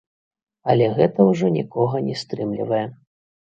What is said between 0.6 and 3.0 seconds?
Але гэта ўжо нікога не стрымлівае.